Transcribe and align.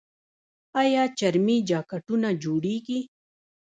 آیا 0.81 1.03
چرمي 1.17 1.57
جاکټونه 1.69 2.29
جوړیږي؟ 2.43 2.99